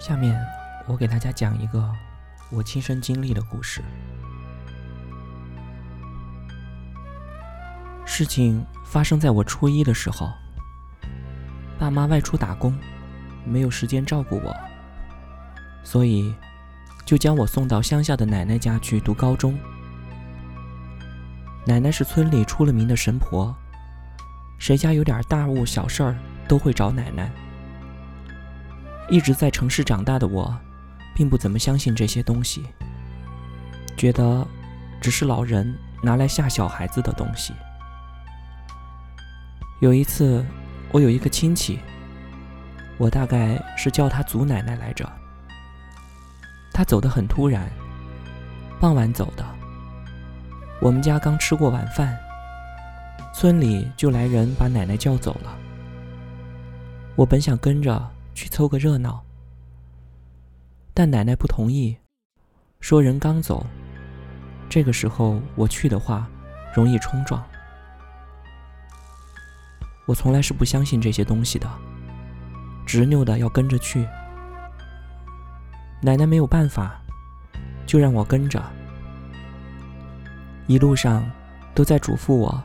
[0.00, 0.34] 下面
[0.86, 1.92] 我给大家讲一个
[2.50, 3.82] 我亲身经历的故事。
[8.06, 10.32] 事情发生在我初一的时候，
[11.78, 12.74] 爸妈外出打工，
[13.44, 14.56] 没有时间照顾我，
[15.84, 16.34] 所以
[17.04, 19.56] 就将我送到乡下的奶奶家去读高中。
[21.66, 23.54] 奶奶是村里出了名的神婆，
[24.58, 26.16] 谁家有点大物小事儿
[26.48, 27.30] 都会找奶奶。
[29.10, 30.56] 一直在城市长大的我，
[31.16, 32.64] 并不怎么相信这些东西，
[33.96, 34.46] 觉得
[35.00, 37.52] 只是老人拿来吓小孩子的东西。
[39.80, 40.46] 有一次，
[40.92, 41.80] 我有一个亲戚，
[42.98, 45.10] 我大概是叫他祖奶奶来着，
[46.72, 47.68] 他走得很突然，
[48.78, 49.44] 傍晚走的。
[50.80, 52.16] 我们家刚吃过晚饭，
[53.34, 55.58] 村里就来人把奶奶叫走了。
[57.16, 58.08] 我本想跟着。
[58.34, 59.24] 去凑个热闹，
[60.94, 61.96] 但奶奶不同意，
[62.80, 63.66] 说人刚走，
[64.68, 66.28] 这个时候我去的话，
[66.74, 67.42] 容易冲撞。
[70.06, 71.70] 我从来是不相信这些东西的，
[72.86, 74.06] 执拗的要跟着去。
[76.02, 77.00] 奶奶没有办法，
[77.86, 78.62] 就让我跟着。
[80.66, 81.28] 一路上
[81.74, 82.62] 都在嘱咐我，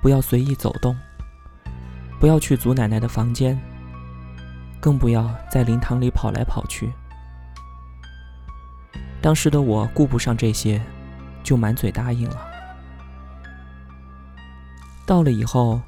[0.00, 0.96] 不要随意走动，
[2.20, 3.58] 不要去祖奶奶的房间。
[4.80, 6.92] 更不要在灵堂里跑来跑去。
[9.20, 10.80] 当时的我顾不上这些，
[11.42, 12.46] 就满嘴答应了。
[15.04, 15.80] 到了以后，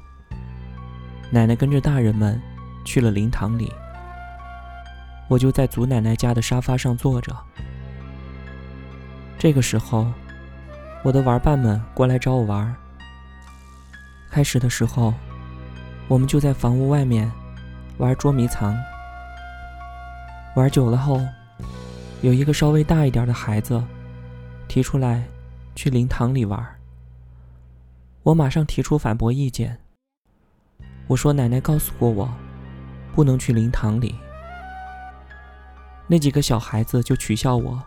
[1.29, 2.41] 奶奶跟着大人们
[2.83, 3.71] 去了灵堂里，
[5.29, 7.35] 我就在祖奶奶家的沙发上坐着。
[9.37, 10.11] 这个时候，
[11.03, 12.75] 我的玩伴们过来找我玩。
[14.29, 15.13] 开始的时候，
[16.07, 17.31] 我们就在房屋外面。
[17.99, 18.73] 玩捉迷藏，
[20.55, 21.19] 玩久了后，
[22.21, 23.83] 有一个稍微大一点的孩子
[24.69, 25.21] 提出来
[25.75, 26.65] 去灵堂里玩。
[28.23, 29.77] 我马上提出反驳意见。
[31.07, 32.33] 我说：“奶奶告诉过我，
[33.13, 34.15] 不能去灵堂里。”
[36.07, 37.83] 那几个小孩子就取笑我，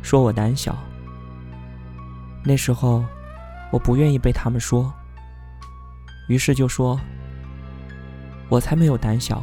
[0.00, 0.78] 说我胆小。
[2.44, 3.04] 那时候
[3.72, 4.94] 我不愿意被他们说，
[6.28, 7.00] 于是就说
[8.48, 9.42] ：“我才没有胆小。”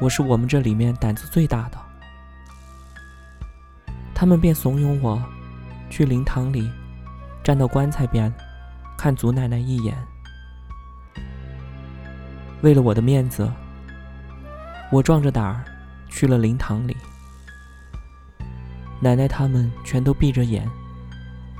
[0.00, 1.78] 我是我们这里面胆子最大的，
[4.14, 5.22] 他们便怂恿我
[5.90, 6.70] 去灵堂里
[7.44, 8.32] 站到棺材边
[8.96, 9.94] 看祖奶奶一眼。
[12.62, 13.52] 为了我的面子，
[14.90, 15.62] 我壮着胆儿
[16.08, 16.96] 去了灵堂里。
[19.00, 20.66] 奶奶他们全都闭着眼，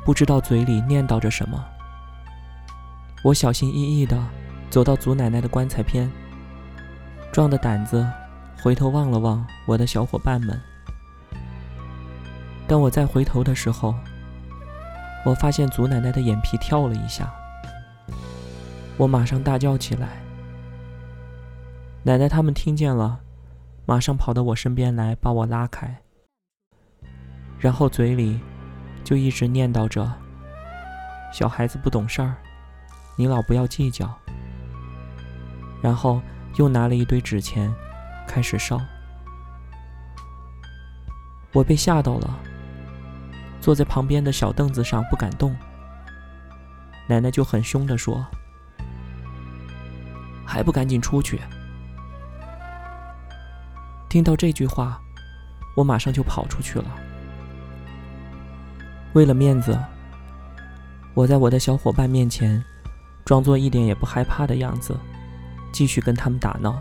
[0.03, 1.63] 不知道嘴里念叨着什么。
[3.23, 4.19] 我小心翼翼地
[4.71, 6.11] 走到祖奶奶的棺材边，
[7.31, 8.11] 壮着胆子。
[8.63, 10.61] 回头望了望我的小伙伴们，
[12.69, 13.95] 当我再回头的时候，
[15.25, 17.33] 我发现祖奶奶的眼皮跳了一下，
[18.99, 20.21] 我马上大叫起来。
[22.03, 23.21] 奶奶他们听见了，
[23.87, 25.97] 马上跑到我身边来把我拉开，
[27.59, 28.39] 然后嘴里
[29.03, 30.13] 就一直念叨着
[31.33, 32.37] ：“小孩子不懂事儿，
[33.17, 34.15] 你老不要计较。”
[35.81, 36.21] 然后
[36.57, 37.75] 又拿了一堆纸钱。
[38.31, 38.81] 开始烧，
[41.53, 42.39] 我被吓到了，
[43.61, 45.57] 坐在旁边的小凳子上不敢动。
[47.09, 48.25] 奶奶就很凶的说
[50.47, 51.41] ：“还不赶紧出去！”
[54.09, 55.01] 听到这句话，
[55.75, 56.85] 我马上就跑出去了。
[59.15, 59.77] 为了面子，
[61.15, 62.63] 我在我的小伙伴面前
[63.25, 64.97] 装作一点也不害怕的样子，
[65.73, 66.81] 继续跟他们打闹。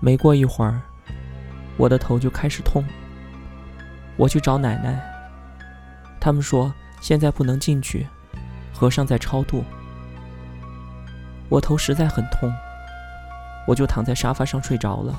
[0.00, 0.80] 没过一会儿，
[1.76, 2.82] 我的头就开始痛。
[4.16, 4.98] 我去找奶奶，
[6.18, 8.06] 他们说现在不能进去，
[8.72, 9.62] 和尚在超度。
[11.50, 12.50] 我头实在很痛，
[13.66, 15.14] 我就躺在沙发上睡着了。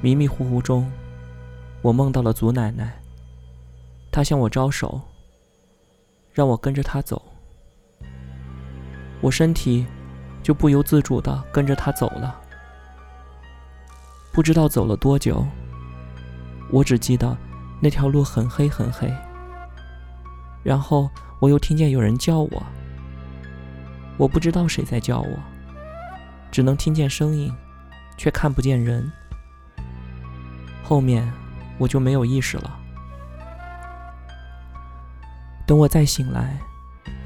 [0.00, 0.88] 迷迷糊糊中，
[1.82, 3.00] 我梦到了祖奶奶，
[4.12, 5.00] 她向我招手，
[6.32, 7.20] 让我跟着她走。
[9.20, 9.84] 我身体
[10.40, 12.40] 就不由自主地跟着她走了。
[14.38, 15.44] 不知道走了多久，
[16.70, 17.36] 我只记得
[17.80, 19.12] 那条路很黑很黑。
[20.62, 22.62] 然后我又听见有人叫我，
[24.16, 25.36] 我不知道谁在叫我，
[26.52, 27.52] 只能听见声音，
[28.16, 29.10] 却看不见人。
[30.84, 31.28] 后面
[31.76, 32.78] 我就没有意识了。
[35.66, 36.56] 等我再醒来，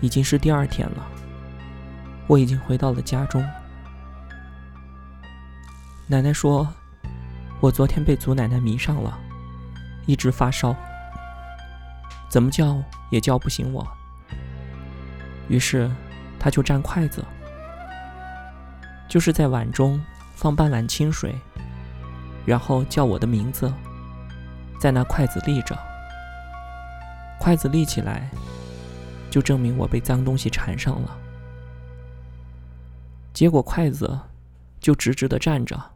[0.00, 1.06] 已经是第二天了。
[2.26, 3.46] 我已经回到了家中。
[6.06, 6.66] 奶奶说。
[7.62, 9.16] 我昨天被祖奶奶迷上了，
[10.04, 10.74] 一直发烧，
[12.28, 13.86] 怎么叫也叫不醒我。
[15.46, 15.88] 于是，
[16.40, 17.24] 她就蘸筷子，
[19.08, 20.04] 就是在碗中
[20.34, 21.32] 放半碗清水，
[22.44, 23.72] 然后叫我的名字，
[24.80, 25.78] 在那筷子立着。
[27.38, 28.28] 筷子立起来，
[29.30, 31.16] 就证明我被脏东西缠上了。
[33.32, 34.18] 结果筷子
[34.80, 35.91] 就直直的站着。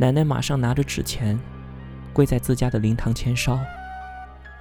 [0.00, 1.38] 奶奶马上拿着纸钱，
[2.10, 3.60] 跪在自家的灵堂前烧，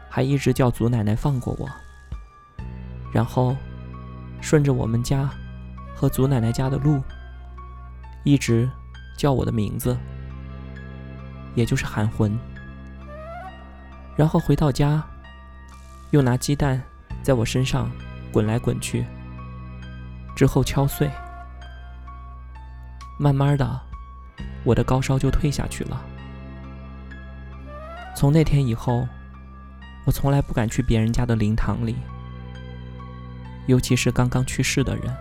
[0.09, 1.65] 还一直叫祖奶奶放过我。
[3.13, 3.55] 然后，
[4.41, 5.29] 顺着我们家
[5.95, 7.01] 和祖奶奶家的路，
[8.25, 8.69] 一直
[9.15, 9.97] 叫我的名字，
[11.55, 12.37] 也就是喊魂。
[14.17, 15.01] 然后回到家，
[16.11, 16.83] 又拿鸡蛋
[17.23, 17.89] 在我身上
[18.29, 19.05] 滚来滚去，
[20.35, 21.09] 之后敲碎，
[23.17, 23.88] 慢慢的。
[24.63, 26.01] 我的高烧就退下去了。
[28.15, 29.07] 从那天以后，
[30.05, 31.95] 我从来不敢去别人家的灵堂里，
[33.67, 35.15] 尤其是刚刚去世的人。